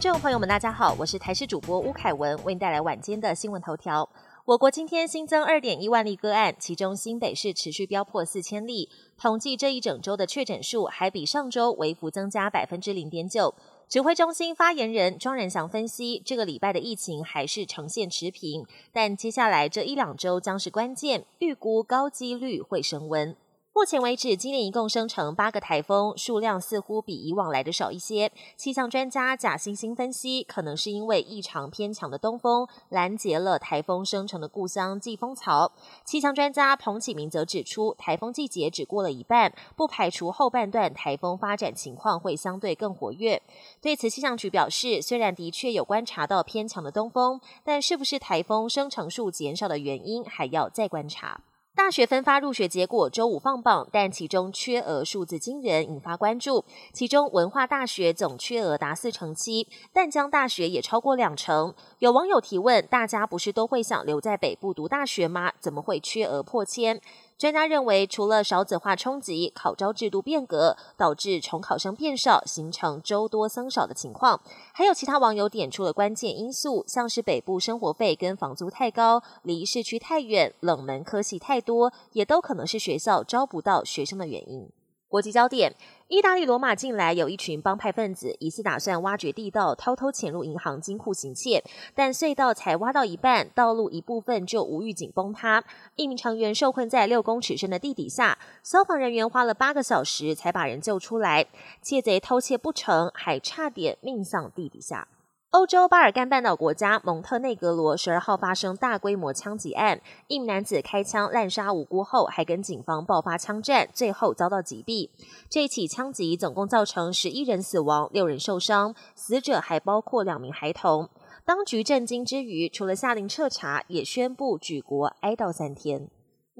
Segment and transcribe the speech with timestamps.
[0.00, 4.08] 听众朋友们，大家好，我是台视主播吴凯文，为您带来晚间的新闻头条。
[4.46, 8.88] 我国今天新增二点一万例个案，其中新北市持续飙破四千例。
[9.18, 13.54] 统计这一整周的确诊数还比上周微幅增加百分之零点九。
[13.90, 18.64] 指挥中心发言人庄仁祥分析，这个礼拜的疫情还是呈现持平，
[18.94, 23.36] 但接下来这一两周将是关键，预估高几率会升温。
[23.80, 28.30] 目前为止，今年一共生成八个台风，数量似乎比以往来的少一些。
[28.54, 35.72] 气象专家贾星星分析，可能是因为异常偏强的东风拦截了台风生成的故乡季风槽。
[36.04, 43.40] 气象专家彭启明则指出，台风季节只过了一半，不排除后半段台风发展情况会相对更活跃。
[43.80, 51.40] 对此，气象局表示，虽然的确有观察到偏强的东风，但是不是台风生成数减少的原因，还要再观察。
[51.82, 56.62] 大学分发入学结果周五放榜，但其中缺额数字惊人，引发关注。
[56.92, 61.74] 其中文化大学总缺额达四成七，淡江大学也超过两成。
[61.98, 65.52] 有网友提问：大家不是都会想留在北部读大学吗？
[65.58, 67.00] 怎么会缺额破千？
[67.40, 74.38] 专家认为，除了少子化冲击、考招制度变革导致重考生变少，形成周多僧少的情况，
[74.74, 84.68] 还有其他网友点出了关键因素，像是北部生活费跟房租太高、离市区太远、冷门科系太多，也都可能是学校招不到学生的原因。
[85.10, 85.74] 国际焦点：
[86.06, 91.64] 意大利罗马近来有一群帮派分子，疑似打算挖掘地道，偷偷潜入银行金库行窃。
[91.96, 95.64] 但隧道才挖到一半，道路一部分就无预警崩塌，
[95.96, 101.44] 一名成员受困在六公尺深的地底下，消防人员花了八个小时才把人救出来。
[101.82, 105.08] 窃贼偷窃不成，还差点命丧地底下。
[105.50, 115.10] 欧洲巴尔干半岛国家蒙特内格罗十二号发生大规模枪击案，一名男子开枪滥杀无辜后，还跟警方爆发枪战，最后遭到击毙。
[115.48, 121.08] 这起枪击总共造成十一人死亡，六人受伤，死者还包括两名孩童。
[121.44, 126.08] 当局震惊之余，除了下令彻查，也宣布举国哀悼三天。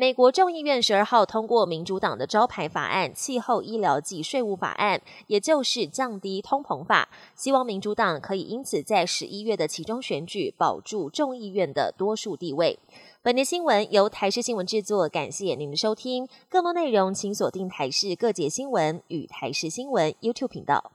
[0.00, 7.10] 美国众议院十二号通过民主党的招牌法案——气候、医疗及税务法案，也就是降低通膨法。
[7.34, 12.78] 希望民主党可以因此在十一月的其中选举保住众议院的多数地位。
[13.20, 16.26] 本节新闻由台视新闻制作，感谢您的收听。
[16.48, 20.92] 更多内容请锁定台视各节新闻与台视新闻 YouTube 频道。